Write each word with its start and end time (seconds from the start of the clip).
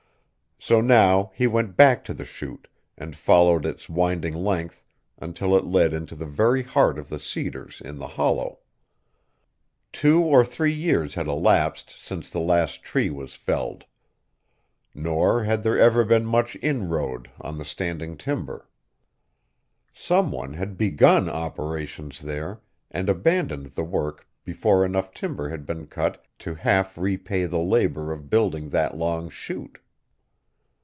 So 0.63 0.79
now 0.79 1.31
he 1.33 1.47
went 1.47 1.75
back 1.75 2.03
to 2.05 2.13
the 2.13 2.23
chute 2.23 2.67
and 2.95 3.15
followed 3.15 3.65
its 3.65 3.89
winding 3.89 4.35
length 4.35 4.83
until 5.17 5.55
it 5.57 5.65
led 5.65 5.91
into 5.91 6.15
the 6.15 6.27
very 6.27 6.61
heart 6.61 6.99
of 6.99 7.09
the 7.09 7.19
cedars 7.19 7.81
in 7.83 7.97
the 7.97 8.05
hollow. 8.09 8.59
Two 9.91 10.21
or 10.21 10.45
three 10.45 10.71
years 10.71 11.15
had 11.15 11.25
elapsed 11.25 11.89
since 11.99 12.29
the 12.29 12.39
last 12.39 12.83
tree 12.83 13.09
was 13.09 13.33
felled. 13.33 13.85
Nor 14.93 15.45
had 15.45 15.63
there 15.63 15.79
ever 15.79 16.03
been 16.05 16.27
much 16.27 16.55
inroad 16.57 17.31
on 17.41 17.57
the 17.57 17.65
standing 17.65 18.15
timber. 18.15 18.69
Some 19.91 20.31
one 20.31 20.53
had 20.53 20.77
begun 20.77 21.27
operations 21.27 22.19
there 22.21 22.61
and 22.91 23.09
abandoned 23.09 23.73
the 23.73 23.83
work 23.83 24.27
before 24.45 24.85
enough 24.85 25.11
timber 25.11 25.49
had 25.49 25.65
been 25.65 25.87
cut 25.87 26.23
to 26.37 26.53
half 26.53 26.99
repay 26.99 27.47
the 27.47 27.59
labor 27.59 28.11
of 28.11 28.29
building 28.29 28.69
that 28.69 28.95
long 28.95 29.27
chute. 29.27 29.79